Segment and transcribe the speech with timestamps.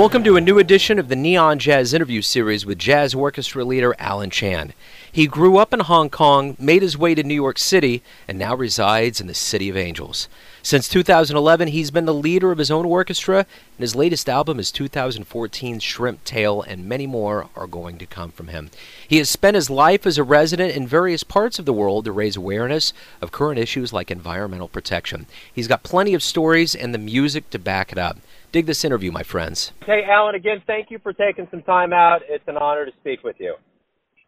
[0.00, 3.94] Welcome to a new edition of the Neon Jazz interview series with jazz orchestra leader
[3.98, 4.72] Alan Chan.
[5.12, 8.54] He grew up in Hong Kong, made his way to New York City, and now
[8.54, 10.26] resides in the City of Angels.
[10.62, 14.72] Since 2011, he's been the leader of his own orchestra, and his latest album is
[14.72, 18.70] 2014's Shrimp Tail, and many more are going to come from him.
[19.06, 22.12] He has spent his life as a resident in various parts of the world to
[22.12, 25.26] raise awareness of current issues like environmental protection.
[25.52, 28.16] He's got plenty of stories and the music to back it up.
[28.52, 29.72] Dig this interview, my friends.
[29.86, 32.22] Hey, Alan, again, thank you for taking some time out.
[32.28, 33.54] It's an honor to speak with you.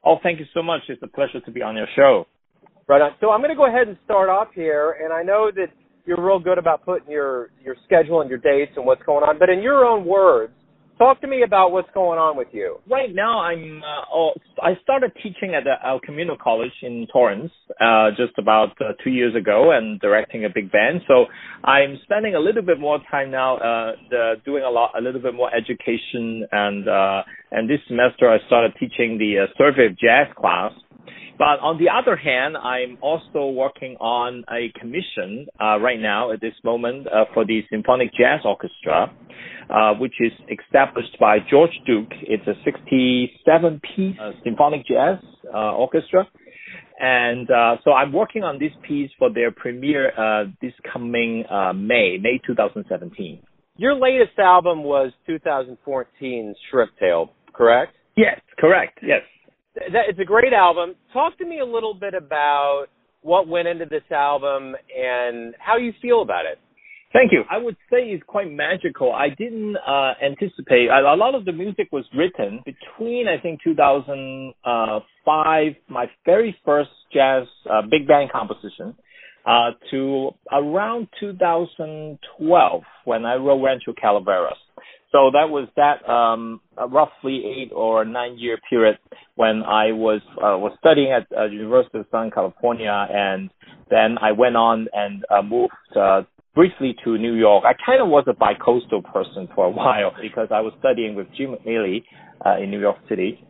[0.04, 0.82] Oh, thank you so much.
[0.88, 2.26] It's a pleasure to be on your show.
[2.86, 3.12] Right on.
[3.20, 5.68] So I'm going to go ahead and start off here, and I know that
[6.04, 9.38] you're real good about putting your your schedule and your dates and what's going on.
[9.38, 10.52] But in your own words,
[11.02, 12.78] talk to me about what's going on with you.
[12.88, 13.82] Right now, I'm.
[13.82, 14.30] Uh, oh,
[14.62, 17.50] I started teaching at the El Camino College in Torrance
[17.80, 21.00] uh, just about uh, two years ago, and directing a big band.
[21.08, 21.26] So
[21.64, 25.20] I'm spending a little bit more time now, uh, the, doing a lot, a little
[25.20, 29.98] bit more education, and uh, and this semester I started teaching the uh, Survey of
[29.98, 30.72] Jazz class
[31.38, 36.40] but on the other hand, I'm also working on a commission uh, right now at
[36.40, 39.12] this moment uh, for the Symphonic Jazz Orchestra,
[39.70, 42.10] uh, which is established by George Duke.
[42.22, 45.18] It's a 67-piece uh, symphonic jazz
[45.52, 46.28] uh, orchestra.
[47.00, 51.72] And uh, so I'm working on this piece for their premiere uh this coming uh
[51.72, 53.40] May, May 2017.
[53.76, 57.94] Your latest album was 2014's Shrimp Tail, correct?
[58.14, 58.98] Yes, correct.
[59.02, 59.22] Yes
[59.74, 60.94] that, it's a great album.
[61.12, 62.86] Talk to me a little bit about
[63.22, 66.58] what went into this album and how you feel about it.
[67.12, 67.44] Thank you.
[67.50, 69.12] I would say it's quite magical.
[69.12, 73.60] I didn't uh, anticipate a, a lot of the music was written between I think
[73.62, 78.94] 2005, my very first jazz uh, big band composition,
[79.44, 84.56] uh, to around 2012 when I wrote Rancho Calaveras.
[85.12, 88.98] So that was that um, roughly eight or nine year period
[89.34, 93.50] when I was uh, was studying at uh, University of Southern California, and
[93.90, 96.22] then I went on and uh, moved uh,
[96.54, 97.64] briefly to New York.
[97.66, 101.26] I kind of was a bicoastal person for a while because I was studying with
[101.36, 102.04] Jim McNeely
[102.44, 103.44] uh, in New York City,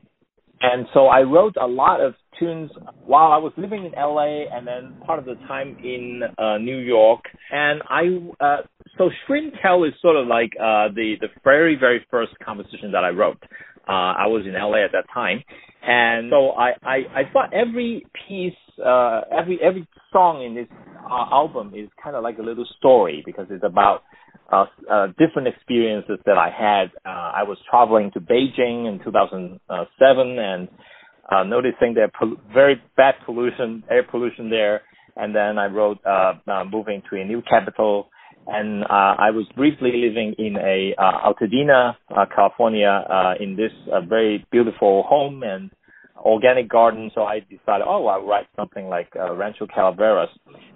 [0.62, 2.70] and so I wrote a lot of tunes
[3.04, 6.78] while I was living in LA and then part of the time in uh, New
[6.78, 7.20] York.
[7.50, 8.56] And I, uh,
[8.96, 13.04] so Shrimp Tail is sort of like uh, the the very very first composition that
[13.04, 13.42] I wrote.
[13.88, 15.42] Uh, I was in LA at that time,
[15.82, 20.68] and so I I, I thought every piece, uh, every every song in this
[21.10, 24.02] uh, album is kind of like a little story because it's about
[24.52, 26.90] uh, uh, different experiences that I had.
[27.04, 30.68] Uh, I was traveling to Beijing in 2007 and
[31.30, 34.82] uh, noticing the pol- very bad pollution, air pollution there.
[35.16, 38.08] And then I wrote uh, uh, moving to a new capital.
[38.46, 43.72] And uh, I was briefly living in a uh, Altadena, uh, California, uh, in this
[43.92, 45.70] uh, very beautiful home and
[46.22, 47.10] organic garden.
[47.14, 50.28] So I decided, oh, I'll write something like uh, Rancho Calaveras.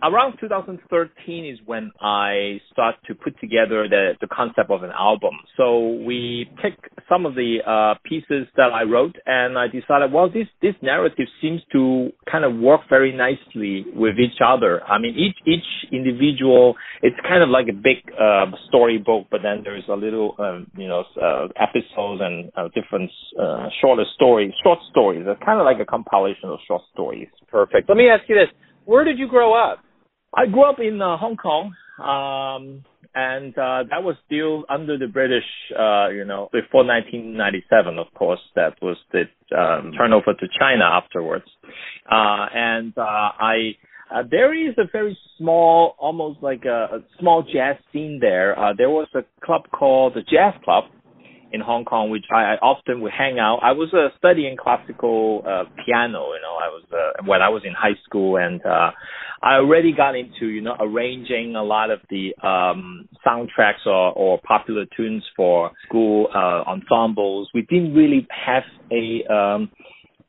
[0.03, 5.33] Around 2013 is when I start to put together the, the concept of an album.
[5.57, 10.29] So we picked some of the uh, pieces that I wrote, and I decided, well,
[10.29, 14.83] this this narrative seems to kind of work very nicely with each other.
[14.85, 19.63] I mean, each each individual, it's kind of like a big uh, storybook, but then
[19.65, 24.79] there's a little, um, you know, uh, episodes and uh, different uh, shorter stories, short
[24.91, 25.25] stories.
[25.45, 27.29] Kind of like a compilation of short stories.
[27.49, 27.89] Perfect.
[27.89, 28.49] Let me ask you this:
[28.85, 29.81] Where did you grow up?
[30.35, 31.75] I grew up in uh, Hong Kong.
[31.99, 32.85] Um,
[33.17, 37.99] and uh, that was still under the British, uh, you know, before 1997.
[37.99, 39.23] Of course, that was the
[39.57, 41.47] um, turnover to China afterwards.
[42.05, 43.71] Uh, and uh, I,
[44.15, 48.59] uh, there is a very small, almost like a, a small jazz scene there.
[48.59, 50.85] Uh, there was a club called the Jazz Club
[51.53, 53.61] in Hong Kong, which I, I often would hang out.
[53.63, 57.63] I was uh, studying classical uh, piano, you know, I was uh, when I was
[57.65, 58.91] in high school, and uh,
[59.43, 64.41] I already got into you know arranging a lot of the um, soundtracks or, or
[64.43, 67.49] popular tunes for school uh, ensembles.
[67.55, 69.71] We didn't really have a um,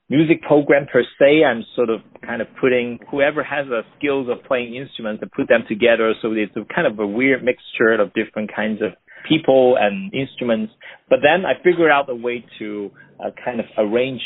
[0.10, 1.44] music program per se.
[1.44, 5.48] I'm sort of kind of putting whoever has the skills of playing instruments and put
[5.48, 6.14] them together.
[6.22, 8.92] So it's a kind of a weird mixture of different kinds of
[9.28, 10.74] people and instruments.
[11.10, 14.22] But then I figured out a way to uh, kind of arrange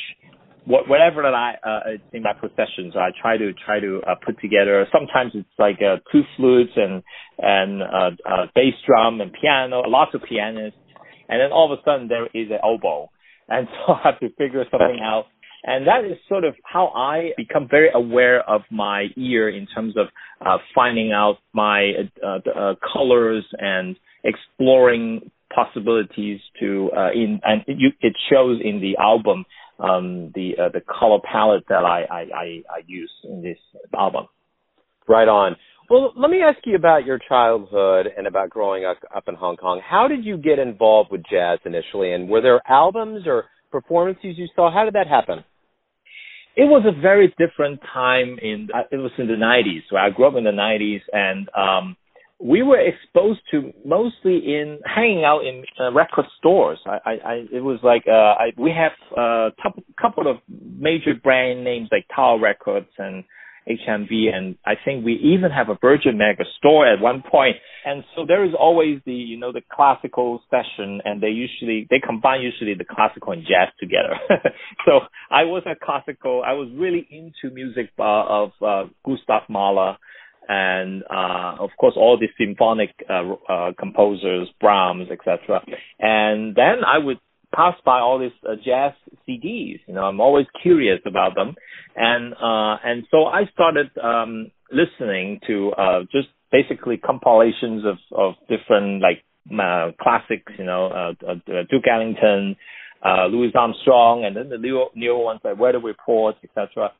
[0.65, 2.92] what, whatever that I uh, in my possession.
[2.94, 4.86] So I try to try to uh, put together.
[4.92, 7.03] Sometimes it's like uh, two flutes and
[7.39, 10.77] and uh, uh, bass drum and piano, lots of pianists,
[11.30, 13.09] and then all of a sudden there is an oboe,
[13.50, 15.25] and so I have to figure something out.
[15.63, 19.95] And that is sort of how I become very aware of my ear in terms
[19.95, 20.07] of
[20.44, 21.92] uh, finding out my
[22.24, 28.79] uh, uh, colors and exploring possibilities to uh, in and it, you, it shows in
[28.79, 29.45] the album
[29.79, 33.57] um, the uh, the color palette that I, I, I, I use in this
[33.97, 34.27] album.
[35.07, 35.56] Right on.
[35.89, 39.57] Well, let me ask you about your childhood and about growing up, up in Hong
[39.57, 39.81] Kong.
[39.85, 44.47] How did you get involved with jazz initially, and were there albums or performances you
[44.56, 44.71] saw?
[44.71, 45.44] How did that happen?
[46.56, 49.81] It was a very different time in uh, it was in the 90s.
[49.89, 51.97] So I grew up in the 90s and um
[52.43, 56.79] we were exposed to mostly in hanging out in uh, record stores.
[56.85, 59.71] I, I, I, it was like uh, I, we have a uh,
[60.01, 63.23] couple of major brand names like Tower Records and
[63.69, 67.57] HMV, and I think we even have a Virgin Mega store at one point.
[67.85, 71.99] And so there is always the you know the classical session, and they usually they
[71.99, 74.15] combine usually the classical and jazz together.
[74.85, 76.41] so I was a classical.
[76.45, 79.97] I was really into music uh, of uh, Gustav Mahler
[80.47, 85.63] and uh, of course all the symphonic uh, uh, composers, Brahms, etc.
[85.99, 87.19] And then I would
[87.55, 88.93] pass by all these uh, jazz
[89.27, 89.79] CDs.
[89.88, 91.55] You know, I'm always curious about them,
[91.95, 98.33] and uh, and so I started um, listening to uh, just basically compilations of of
[98.49, 99.23] different like
[100.01, 100.51] classics.
[100.57, 101.13] You know,
[101.69, 102.55] Duke Ellington.
[103.03, 106.91] Louis Armstrong, and then the new new ones like Weather Report, etc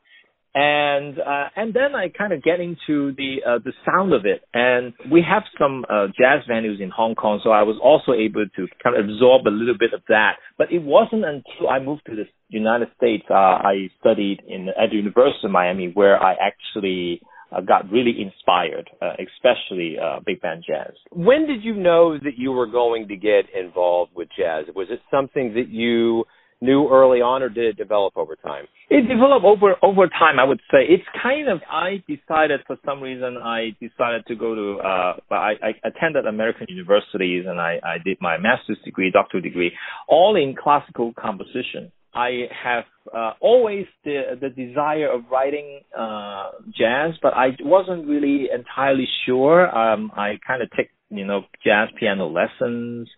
[0.54, 4.42] and uh, and then I kind of get into the uh, the sound of it.
[4.52, 8.44] And we have some uh, jazz venues in Hong Kong, so I was also able
[8.56, 10.32] to kind of absorb a little bit of that.
[10.58, 14.90] But it wasn't until I moved to the United States, uh, I studied in at
[14.90, 20.42] the University of Miami, where I actually uh, got really inspired, uh, especially uh, big
[20.42, 20.92] band jazz.
[21.10, 24.66] When did you know that you were going to get involved with jazz?
[24.74, 26.24] Was it something that you
[26.62, 28.64] knew early on, or did it develop over time?
[28.88, 30.38] It developed over over time.
[30.38, 31.60] I would say it's kind of.
[31.68, 34.78] I decided for some reason I decided to go to.
[34.78, 39.72] Uh, I, I attended American universities and I, I did my master's degree, doctoral degree,
[40.08, 41.90] all in classical composition.
[42.14, 48.48] I have uh, always the the desire of writing uh, jazz, but I wasn't really
[48.54, 49.66] entirely sure.
[49.76, 53.08] Um, I kind of take you know jazz piano lessons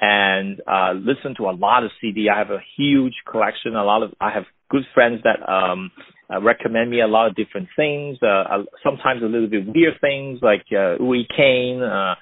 [0.00, 2.28] and uh, listen to a lot of CD.
[2.28, 3.74] I have a huge collection.
[3.76, 5.90] A lot of I have good friends that um,
[6.30, 8.18] uh, recommend me a lot of different things.
[8.22, 11.82] Uh, uh, sometimes a little bit weird things like uh, Uri Caine.
[11.82, 12.14] Uh,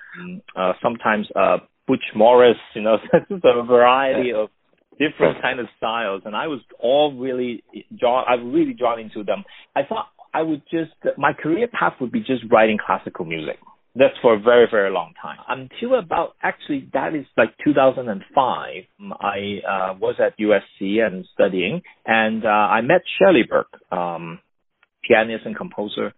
[0.57, 2.57] uh, sometimes uh, Butch Morris.
[2.75, 2.99] You know,
[3.31, 4.51] a variety of
[4.99, 6.23] different kind of styles.
[6.25, 7.65] And I was all really
[7.99, 8.25] drawn.
[8.29, 9.45] I was really drawn into them.
[9.75, 13.59] I thought I would just my career path would be just writing classical music
[13.95, 15.39] that's for a very very long time.
[15.49, 18.85] Until about actually that is like 2005
[19.21, 24.39] i uh, was at usc and studying and uh, i met Shelly Berg um,
[25.09, 26.13] pianist and composer.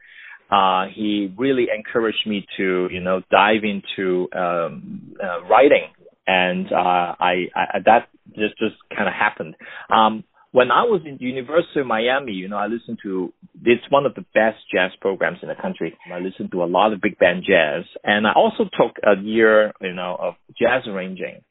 [0.49, 5.88] Uh, he really encouraged me to you know dive into um, uh, writing
[6.26, 9.55] and uh, I, I that just just kind of happened.
[9.90, 10.25] Um,
[10.56, 13.31] when I was in the University of Miami, you know, I listened to
[13.62, 15.94] it's one of the best jazz programs in the country.
[16.11, 19.75] I listened to a lot of big band jazz, and I also took a year,
[19.82, 21.43] you know, of jazz arranging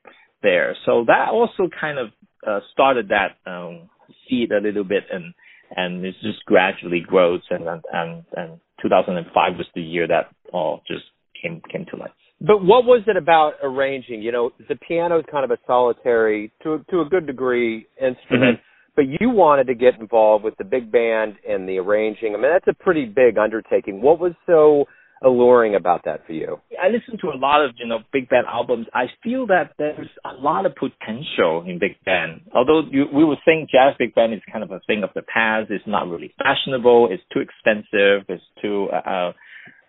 [0.41, 0.75] there.
[0.87, 2.07] So that also kind of
[2.47, 3.91] uh, started that um,
[4.27, 5.35] seed a little bit, and
[5.75, 7.41] and it just gradually grows.
[7.51, 11.05] And and and 2005 was the year that all just
[11.39, 12.09] came came to life.
[12.41, 14.23] But what was it about arranging?
[14.23, 18.57] You know, the piano is kind of a solitary, to to a good degree, instrument.
[18.57, 22.33] Mm-hmm but you wanted to get involved with the big band and the arranging.
[22.33, 24.01] I mean, that's a pretty big undertaking.
[24.01, 24.85] What was so
[25.23, 26.57] alluring about that for you?
[26.81, 28.87] I listen to a lot of you know big band albums.
[28.93, 32.41] I feel that there's a lot of potential in big band.
[32.53, 35.21] Although you, we would think jazz big band is kind of a thing of the
[35.21, 35.71] past.
[35.71, 37.09] It's not really fashionable.
[37.11, 38.25] It's too expensive.
[38.29, 38.89] It's too.
[38.91, 39.31] Uh, uh,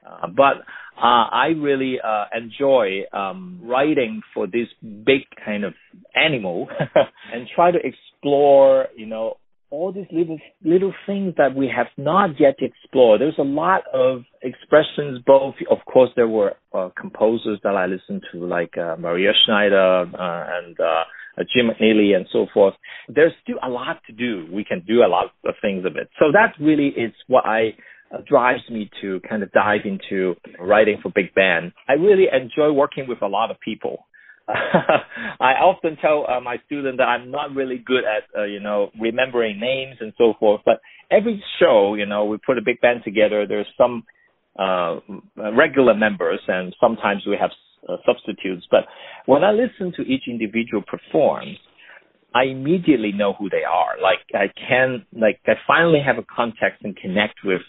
[0.06, 0.64] uh but
[0.96, 5.74] uh, I really uh, enjoy um, writing for this big kind of
[6.14, 6.68] animal
[7.34, 7.78] and try to
[8.26, 9.34] explore, you know,
[9.70, 13.20] all these little little things that we have not yet explored.
[13.20, 15.20] There's a lot of expressions.
[15.26, 20.02] Both, of course, there were uh, composers that I listened to, like uh, Maria Schneider
[20.02, 22.74] uh, and uh, Jim McNeely and so forth.
[23.08, 24.46] There's still a lot to do.
[24.52, 26.08] We can do a lot of things of it.
[26.18, 27.74] So that really is what I
[28.14, 31.72] uh, drives me to kind of dive into writing for big band.
[31.88, 34.06] I really enjoy working with a lot of people.
[34.48, 38.90] I often tell uh, my students that I'm not really good at, uh, you know,
[39.00, 40.60] remembering names and so forth.
[40.64, 43.44] But every show, you know, we put a big band together.
[43.46, 44.04] There's some
[44.58, 45.00] uh,
[45.36, 47.50] regular members, and sometimes we have
[47.88, 48.66] uh, substitutes.
[48.70, 48.84] But
[49.26, 51.56] when I listen to each individual perform,
[52.34, 54.00] I immediately know who they are.
[54.00, 57.62] Like I can, like I finally have a context and connect with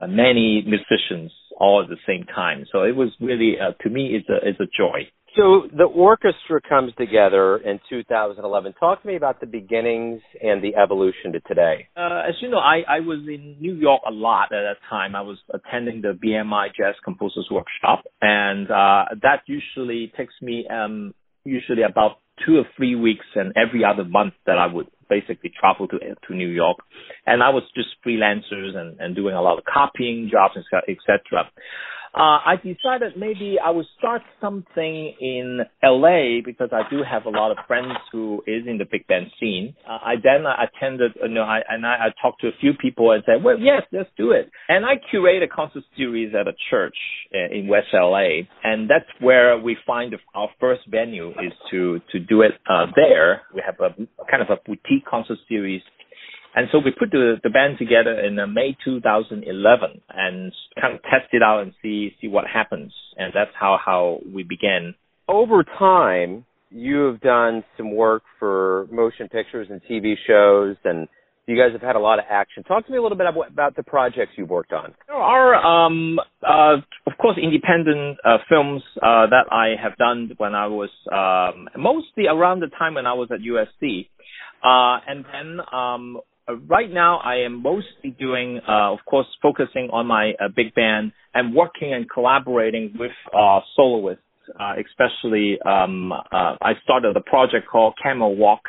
[0.00, 2.64] uh, many musicians all at the same time.
[2.72, 5.08] So it was really, uh, to me, it's a it's a joy.
[5.36, 8.74] So the orchestra comes together in 2011.
[8.78, 11.88] Talk to me about the beginnings and the evolution to today.
[11.96, 15.16] Uh, as you know, I, I was in New York a lot at that time.
[15.16, 21.14] I was attending the BMI Jazz Composers Workshop, and uh, that usually takes me um,
[21.44, 25.88] usually about two or three weeks, and every other month that I would basically travel
[25.88, 26.78] to to New York,
[27.26, 31.50] and I was just freelancers and, and doing a lot of copying jobs, and etc
[32.14, 37.30] uh, I decided maybe I would start something in LA because I do have a
[37.30, 39.74] lot of friends who is in the big band scene.
[39.88, 42.72] Uh, I then uh, attended, you know, I, and I, I talked to a few
[42.74, 44.48] people and said, well, yes, let's do it.
[44.68, 46.96] And I curate a concert series at a church
[47.34, 52.20] uh, in West LA, and that's where we find our first venue is to to
[52.20, 53.42] do it uh, there.
[53.52, 53.94] We have a
[54.30, 55.82] kind of a boutique concert series
[56.54, 61.02] and so we put the, the band together in uh, May 2011 and kind of
[61.02, 62.92] test it out and see see what happens.
[63.16, 64.94] And that's how how we began.
[65.28, 71.08] Over time, you have done some work for motion pictures and TV shows, and
[71.46, 72.62] you guys have had a lot of action.
[72.64, 74.94] Talk to me a little bit about, about the projects you've worked on.
[75.06, 80.54] There are, um, uh, of course, independent uh, films uh, that I have done when
[80.54, 84.08] I was um, mostly around the time when I was at USC.
[84.64, 89.88] Uh, and then um, uh, right now I am mostly doing, uh, of course, focusing
[89.92, 94.20] on my uh, big band and working and collaborating with uh, soloists.
[94.60, 98.60] Uh, especially, um, I started a project called Camel Walk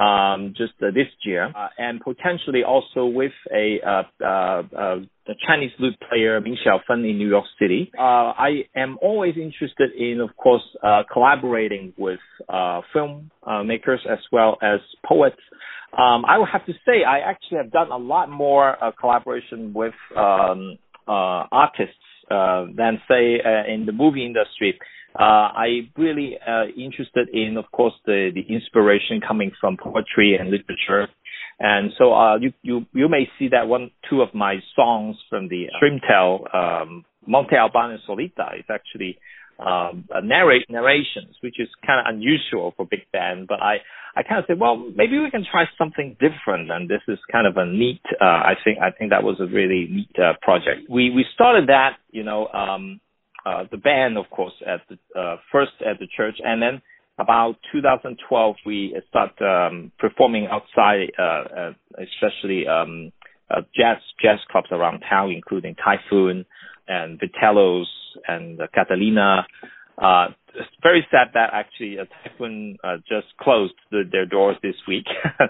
[0.00, 3.76] um, just this year, and potentially also with a,
[4.24, 7.92] a Chinese lute player Min Xiao-Fen in New York City.
[7.98, 10.62] I am always interested in, of course,
[11.12, 12.20] collaborating with
[12.94, 13.30] film
[13.66, 15.36] makers as well as poets
[15.96, 19.72] um, I would have to say I actually have done a lot more uh, collaboration
[19.74, 21.94] with um, uh, artists
[22.30, 24.78] uh, than say uh, in the movie industry.
[25.18, 30.48] Uh, I really uh, interested in, of course, the the inspiration coming from poetry and
[30.48, 31.12] literature.
[31.58, 35.66] And so you you you may see that one two of my songs from the
[35.78, 39.18] Shrimp Tail um, Monte Albano Solita is actually
[39.58, 43.46] um, narrate narrations, which is kind of unusual for big band.
[43.46, 43.76] But I
[44.14, 47.46] I kind of said, well, maybe we can try something different, and this is kind
[47.46, 48.02] of a neat.
[48.20, 50.88] Uh, I think I think that was a really neat uh, project.
[50.90, 53.00] We we started that, you know, um,
[53.46, 56.82] uh, the band, of course, at the uh, first at the church, and then
[57.18, 63.12] about 2012 we start um, performing outside, uh, uh, especially um,
[63.50, 66.44] uh, jazz jazz clubs around town, including Typhoon
[66.88, 67.88] and Vitello's
[68.28, 69.46] and uh, Catalina.
[70.02, 74.74] Uh, it's very sad that actually uh, Typhoon uh, just closed the, their doors this
[74.86, 75.06] week.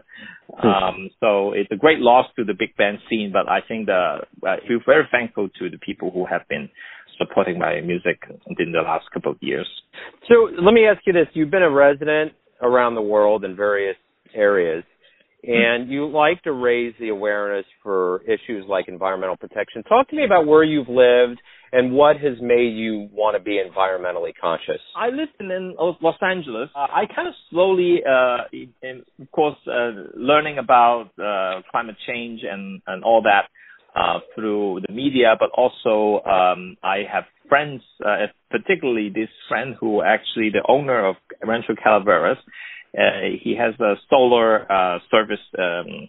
[0.62, 4.18] um, so it's a great loss to the big band scene, but I think the,
[4.44, 6.68] I feel very thankful to the people who have been
[7.18, 8.22] supporting my music
[8.58, 9.68] in the last couple of years.
[10.28, 13.96] So let me ask you this: You've been a resident around the world in various
[14.34, 14.84] areas,
[15.44, 19.82] and you like to raise the awareness for issues like environmental protection.
[19.84, 21.40] Talk to me about where you've lived
[21.72, 24.80] and what has made you want to be environmentally conscious?
[24.96, 26.68] I lived in Los Angeles.
[26.76, 28.44] Uh, I kind of slowly, uh,
[28.82, 33.48] in, of course, uh, learning about uh, climate change and, and all that
[33.98, 40.02] uh, through the media, but also um, I have friends, uh, particularly this friend who
[40.02, 42.38] actually the owner of Rancho Calaveras.
[42.94, 46.08] He has a solar service um,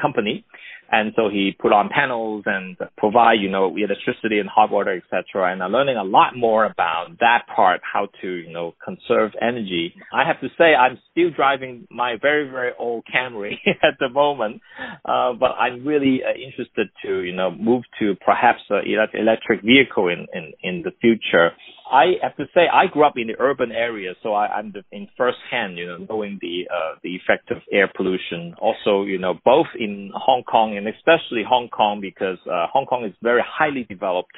[0.00, 0.44] company
[0.90, 5.52] and so he put on panels and provide, you know, electricity and hot water, etc.
[5.52, 9.94] And I'm learning a lot more about that part, how to, you know, conserve energy.
[10.12, 14.62] I have to say, I'm still driving my very, very old Camry at the moment,
[15.04, 18.82] uh, but I'm really uh, interested to, you know, move to perhaps an
[19.14, 21.50] electric vehicle in, in, in the future.
[21.90, 25.08] I have to say I grew up in the urban area, so I, am in
[25.16, 28.54] first hand, you know, knowing the uh, the effect of air pollution.
[28.60, 33.04] Also, you know, both in Hong Kong and especially Hong Kong because uh, Hong Kong
[33.04, 34.32] is very highly developed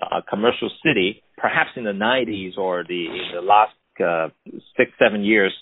[0.00, 1.22] uh, commercial city.
[1.36, 4.28] Perhaps in the 90s or the the last uh,
[4.76, 5.52] six seven years,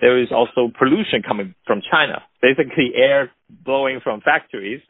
[0.00, 2.22] there is also pollution coming from China.
[2.40, 3.30] Basically, air
[3.64, 4.80] blowing from factories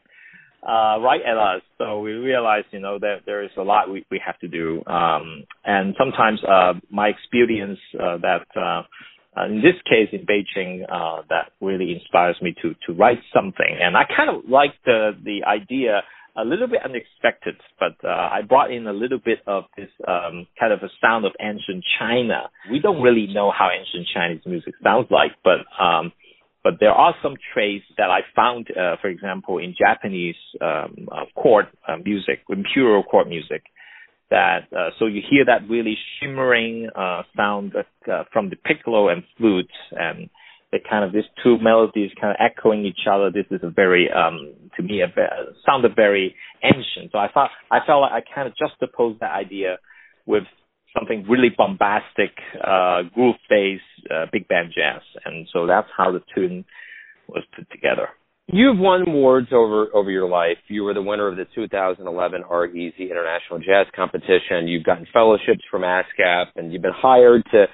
[0.67, 1.61] uh, right at us.
[1.77, 4.81] So we realize, you know, that there is a lot we, we have to do.
[4.87, 8.83] Um, and sometimes, uh, my experience, uh, that, uh
[9.47, 13.77] in this case in Beijing, uh, that really inspires me to, to write something.
[13.81, 16.01] And I kind of like the, the idea
[16.35, 20.47] a little bit unexpected, but uh, I brought in a little bit of this um,
[20.59, 22.49] kind of a sound of ancient China.
[22.71, 26.11] We don't really know how ancient Chinese music sounds like, but um,
[26.63, 31.25] but there are some traits that I found, uh, for example, in Japanese um, uh,
[31.35, 33.63] chord uh, music, imperial court music,
[34.33, 39.23] that uh, so you hear that really shimmering uh, sound uh, from the piccolo and
[39.37, 40.27] flute and
[40.71, 43.29] the kind of these two melodies kind of echoing each other.
[43.29, 45.07] This is a very um, to me a
[45.63, 47.11] sounded very ancient.
[47.11, 49.77] So I thought I felt like I kind of juxtaposed that idea
[50.25, 50.43] with
[50.97, 52.31] something really bombastic,
[52.65, 56.65] uh, groove-based uh, big band jazz, and so that's how the tune
[57.27, 58.09] was put together.
[58.47, 60.57] You've won awards over over your life.
[60.67, 64.67] You were the winner of the 2011 ArtEZ International Jazz Competition.
[64.67, 67.65] You've gotten fellowships from ASCAP, and you've been hired to.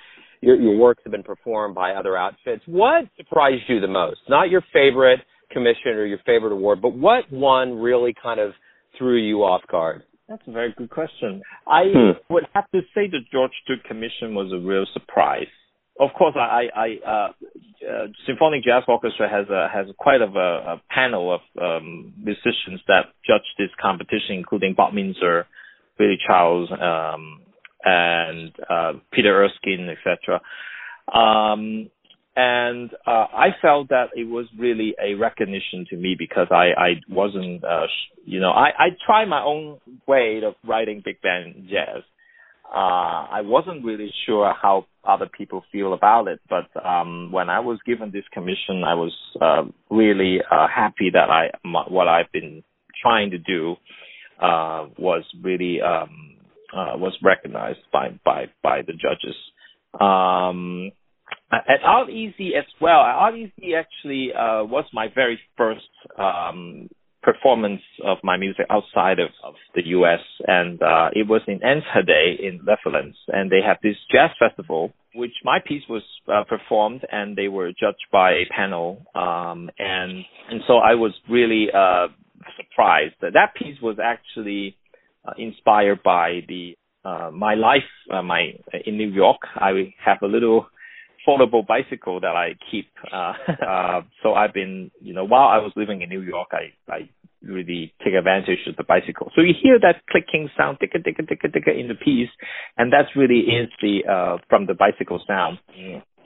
[0.42, 2.62] Your, your works have been performed by other outfits.
[2.66, 4.20] What surprised you the most?
[4.30, 5.20] Not your favorite
[5.52, 8.52] commission or your favorite award, but what one really kind of
[8.98, 10.04] threw you off guard?
[10.30, 11.42] That's a very good question.
[11.68, 12.34] I hmm.
[12.34, 15.48] would have to say the George Duke Commission was a real surprise
[16.00, 17.32] of course, I, I, uh,
[17.86, 22.82] uh, Symphonic Jazz Orchestra has a has quite of a, a panel of um, musicians
[22.88, 25.44] that judge this competition, including Bob Mintzer,
[25.98, 27.42] Billy Childs, um,
[27.84, 30.40] and uh, Peter Erskine, etc.
[31.14, 31.90] Um,
[32.36, 36.90] and uh, I felt that it was really a recognition to me because I I
[37.10, 37.88] wasn't uh,
[38.26, 42.04] you know I I tried my own way of writing big band jazz
[42.72, 47.60] uh, I wasn't really sure how other people feel about it, but um, when I
[47.62, 52.64] was given this commission, I was uh, really uh, happy that I what I've been
[53.02, 53.76] trying to do
[54.40, 56.38] uh, was really um,
[56.72, 59.36] uh, was recognized by by by the judges.
[60.00, 60.92] Um,
[61.52, 63.00] at ArtEZ as well.
[63.00, 66.90] ArtEZ actually uh, was my very first um,
[67.32, 72.40] performance of my music outside of, of the US and uh, it was in Enschede
[72.40, 77.36] in Netherlands and they have this jazz festival which my piece was uh, performed and
[77.36, 82.08] they were judged by a panel um, and and so I was really uh,
[82.58, 84.76] surprised that that piece was actually
[85.26, 88.54] uh, inspired by the uh, my life uh, my
[88.86, 90.68] in New York I have a little
[91.28, 92.88] foldable bicycle that I keep.
[93.12, 93.34] Uh,
[93.68, 97.10] uh, so I've been, you know, while I was living in New York, I, I
[97.44, 99.32] really take advantage of the bicycle.
[99.36, 102.30] So you hear that clicking sound, ticka ticka ticka ticka in the piece,
[102.78, 105.60] and that's really is the uh, from the bicycle sound,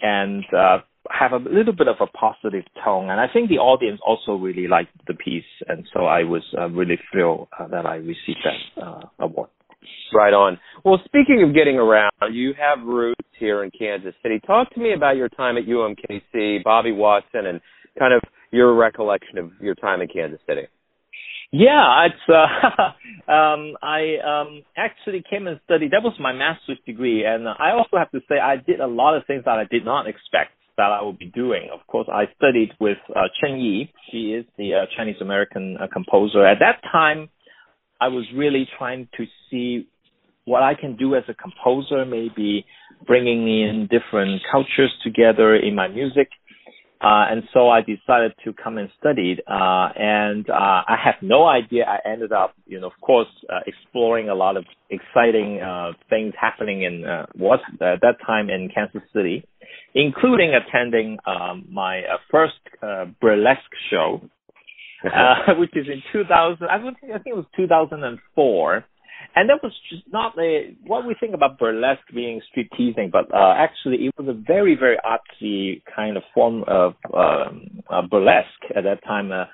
[0.02, 3.10] and uh, have a little bit of a positive tone.
[3.10, 6.69] And I think the audience also really liked the piece, and so I was uh,
[6.69, 9.49] really thrilled uh, that I received that uh, award.
[10.13, 10.60] Right on.
[10.86, 14.39] Well, speaking of getting around, you have roots here in Kansas City.
[14.45, 17.60] Talk to me about your time at UMKC, Bobby Watson, and
[17.97, 18.21] kind of
[18.52, 20.67] your recollection of your time in Kansas City.
[21.55, 25.91] Yeah, it's uh, um, I um, actually came and studied.
[25.91, 29.15] That was my master's degree, and I also have to say I did a lot
[29.15, 31.69] of things that I did not expect that I would be doing.
[31.71, 33.93] Of course, I studied with uh, Chen Yi.
[34.11, 36.43] She is the uh, Chinese American uh, composer.
[36.43, 37.29] At that time,
[38.01, 39.87] I was really trying to see
[40.45, 42.65] what I can do as a composer, maybe
[43.05, 46.29] bringing in different cultures together in my music.
[47.03, 49.37] Uh, and so I decided to come and study.
[49.45, 50.53] Uh, and uh,
[50.87, 51.83] I have no idea.
[51.85, 56.33] I ended up, you know, of course, uh, exploring a lot of exciting uh, things
[56.39, 59.45] happening in uh, what at that time in Kansas City,
[59.93, 62.53] including attending um, my first
[63.19, 64.21] burlesque show,
[65.05, 66.67] uh which is in 2000.
[66.69, 68.85] I think I think it was 2004
[69.36, 73.33] and that was just not a what we think about burlesque being street teasing, but
[73.33, 78.63] uh, actually it was a very very artsy kind of form of um, uh, burlesque
[78.75, 79.31] at that time.
[79.31, 79.45] Uh,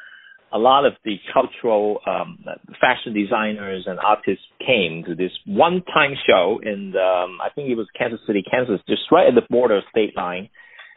[0.51, 2.43] a lot of the cultural um,
[2.82, 7.75] fashion designers and artists came to this one-time show in the, um, I think it
[7.75, 10.49] was Kansas City, Kansas, just right at the border state line.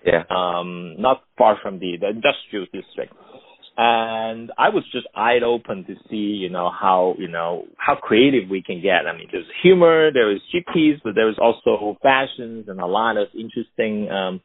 [0.06, 0.22] Yeah.
[0.30, 3.12] Um, not far from the, the industrial district
[3.76, 8.48] and I was just eyed open to see, you know, how you know how creative
[8.50, 9.06] we can get.
[9.06, 13.16] I mean, there's humor, there was gypsies, but there was also fashions and a lot
[13.16, 14.40] of interesting um,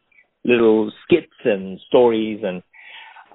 [0.46, 2.42] little skits and stories.
[2.44, 2.63] And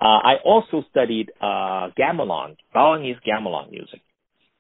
[0.01, 4.01] uh, I also studied uh, gamelan, Balinese gamelan music,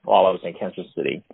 [0.04, 1.24] while I was in Kansas City.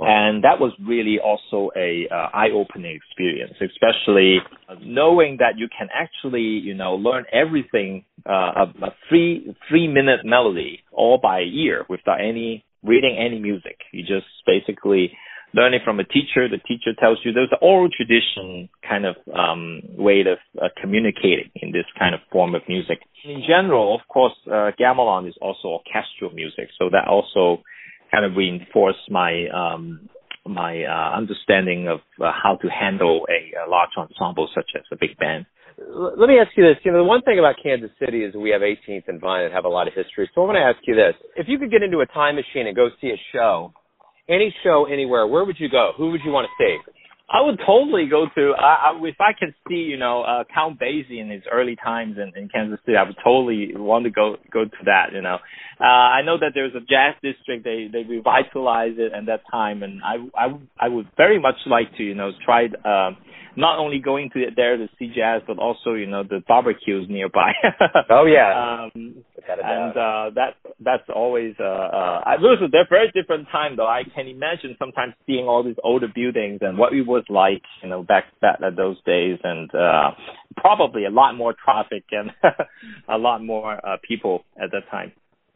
[0.00, 4.38] And that was really also a uh, eye-opening experience, especially
[4.80, 10.80] knowing that you can actually, you know, learn everything uh, a, a three three-minute melody
[10.92, 13.78] all by ear without any reading any music.
[13.92, 15.12] You just basically
[15.54, 16.48] learning from a teacher.
[16.48, 21.50] The teacher tells you there's an oral tradition kind of um, way of uh, communicating
[21.56, 23.00] in this kind of form of music.
[23.24, 27.62] In general, of course, uh, gamelan is also orchestral music, so that also
[28.12, 30.08] kind of reinforce my um,
[30.46, 34.96] my uh, understanding of uh, how to handle a, a, large ensemble such as a
[34.96, 35.46] big band.
[35.78, 36.76] Let me ask you this.
[36.84, 39.54] You know, the one thing about Kansas City is we have 18th and Vine and
[39.54, 40.28] have a lot of history.
[40.34, 42.66] So I want to ask you this: If you could get into a time machine
[42.66, 43.72] and go see a show
[44.28, 45.92] any show anywhere, where would you go?
[45.96, 47.01] Who would you want to see?
[47.32, 50.78] I would totally go to I, I, if I can see you know uh, Count
[50.78, 52.96] Basie in his early times in, in Kansas City.
[52.96, 55.12] I would totally want to go go to that.
[55.14, 55.38] You know,
[55.80, 57.64] uh, I know that there's a jazz district.
[57.64, 60.46] They they revitalized it at that time, and I I
[60.78, 63.16] I would very much like to you know try um,
[63.56, 67.52] not only going to there to see jazz, but also you know the barbecues nearby.
[68.10, 68.88] oh yeah.
[68.94, 72.68] Um, and uh, that that's always uh, uh, I listen.
[72.70, 73.86] They're very different time though.
[73.86, 77.88] I can imagine sometimes seeing all these older buildings and what it was like, you
[77.88, 80.12] know, back back at those days, and uh,
[80.56, 82.30] probably a lot more traffic and
[83.08, 85.12] a lot more uh, people at that time.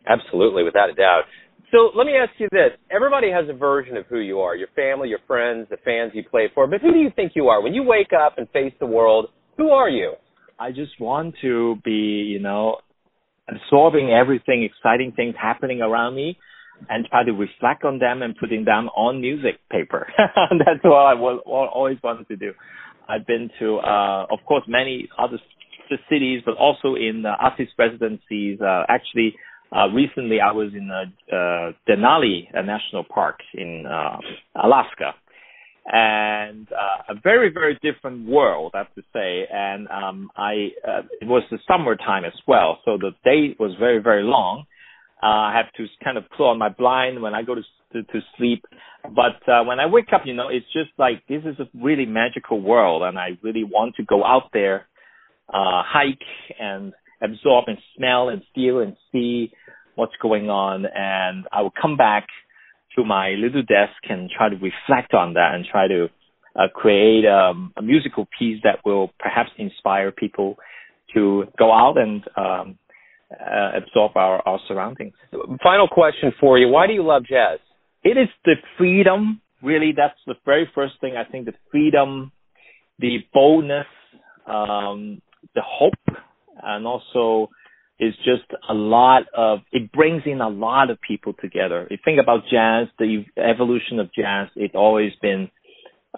[0.06, 1.24] Absolutely, without a doubt.
[1.72, 2.70] So let me ask you this.
[2.90, 6.22] Everybody has a version of who you are your family, your friends, the fans you
[6.28, 6.66] play for.
[6.66, 7.60] But who do you think you are?
[7.60, 10.14] When you wake up and face the world, who are you?
[10.58, 12.76] I just want to be, you know,
[13.48, 16.38] absorbing everything, exciting things happening around me
[16.88, 20.06] and try to reflect on them and putting them on music paper.
[20.18, 22.52] That's what I was, always wanted to do.
[23.08, 25.38] I've been to, uh, of course, many other
[26.08, 28.60] cities, but also in uh, artist residencies.
[28.60, 29.34] Uh, actually,
[29.74, 34.18] uh, recently I was in uh, uh, Denali National Park in uh,
[34.62, 35.14] Alaska,
[35.86, 39.46] and uh, a very very different world, I have to say.
[39.52, 40.70] And um, I
[41.20, 44.64] it was the summertime as well, so the day was very very long.
[45.22, 48.64] I have to kind of close my blind when I go to to, to sleep.
[49.02, 52.06] But uh, when I wake up, you know, it's just like this is a really
[52.06, 54.86] magical world, and I really want to go out there,
[55.48, 56.22] uh, hike
[56.58, 59.52] and absorb and smell and feel and see
[59.94, 60.84] what's going on.
[60.86, 62.26] And I will come back
[62.96, 66.08] to my little desk and try to reflect on that and try to
[66.54, 70.56] uh, create um, a musical piece that will perhaps inspire people
[71.14, 72.78] to go out and um,
[73.30, 75.12] uh, absorb our, our surroundings.
[75.62, 76.68] Final question for you.
[76.68, 77.58] Why do you love jazz?
[78.02, 79.40] It is the freedom.
[79.62, 81.14] Really, that's the very first thing.
[81.16, 82.32] I think the freedom,
[82.98, 83.86] the boldness,
[84.46, 85.20] um,
[85.54, 85.94] the hope,
[86.62, 87.50] and also
[87.98, 91.84] it's just a lot of it brings in a lot of people together.
[91.84, 95.50] If you think about jazz, the evolution of jazz, it's always been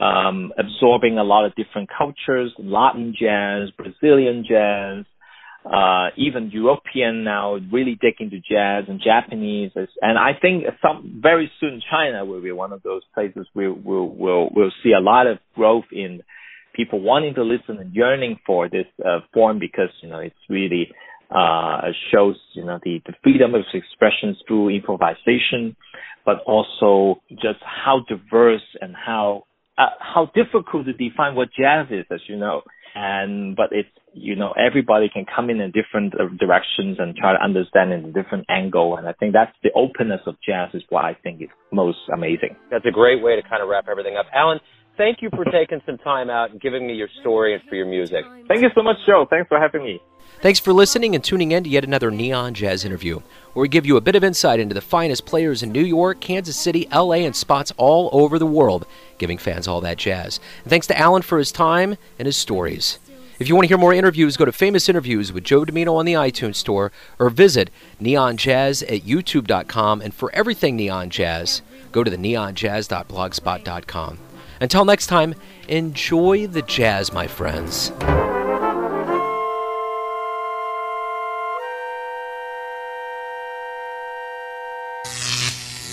[0.00, 5.04] um, absorbing a lot of different cultures, Latin jazz, Brazilian jazz,
[5.64, 9.72] uh, even European now really dig into jazz and Japanese.
[10.00, 14.06] And I think some very soon China will be one of those places where we'll,
[14.06, 16.22] we'll, we'll see a lot of growth in
[16.78, 20.88] people wanting to listen and yearning for this uh, form because, you know, it's really
[21.30, 25.76] uh, shows you know the, the freedom of expression through improvisation,
[26.24, 29.44] but also just how diverse and how
[29.76, 32.62] uh, how difficult to define what jazz is, as you know.
[32.94, 37.34] And but it's you know everybody can come in in different uh, directions and try
[37.34, 38.96] to understand in a different angle.
[38.96, 42.56] And I think that's the openness of jazz is what I think is most amazing.
[42.70, 44.60] That's a great way to kind of wrap everything up, Alan.
[44.98, 47.86] Thank you for taking some time out and giving me your story and for your
[47.86, 48.24] music.
[48.48, 49.26] Thank you so much, Joe.
[49.30, 50.02] Thanks for having me.
[50.40, 53.20] Thanks for listening and tuning in to yet another Neon Jazz interview,
[53.52, 56.20] where we give you a bit of insight into the finest players in New York,
[56.20, 58.86] Kansas City, LA, and spots all over the world,
[59.18, 60.40] giving fans all that jazz.
[60.64, 62.98] And thanks to Alan for his time and his stories.
[63.38, 66.06] If you want to hear more interviews, go to Famous Interviews with Joe Dimino on
[66.06, 67.70] the iTunes Store or visit
[68.02, 70.00] neonjazz at youtube.com.
[70.00, 74.18] And for everything Neon Jazz, go to the neonjazz.blogspot.com.
[74.60, 75.34] Until next time,
[75.68, 77.92] enjoy the jazz, my friends.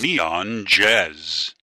[0.02, 1.52] Neon Jazz.